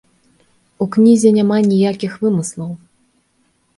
У 0.85 0.87
кнізе 0.95 1.29
няма 1.37 1.57
ніякіх 1.71 2.11
вымыслаў. 2.25 2.71